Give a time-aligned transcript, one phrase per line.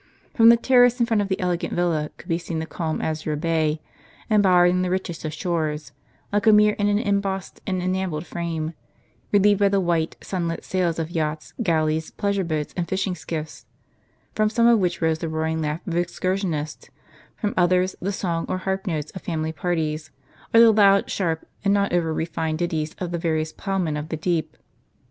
[0.33, 2.27] From the terrace in front of the elegant villa could * Ocelli IlalicB.
[2.29, 3.81] be seen the calm azure bay,
[4.31, 5.91] embowered in the richest of shores,
[6.33, 8.73] like a mirror in an embossed and enamelled frame,
[9.31, 13.67] relieved by the white sun lit sails of yachts, galleys, pleasure boats, and fishing skiffs;
[14.33, 16.89] from some of which rose the roaring laugh of excursionists,
[17.35, 20.09] from others the song or harp notes of family parties,
[20.51, 24.17] or the loud, sharp, and not over refined ditties of the various ploughmen of the
[24.17, 24.57] deep.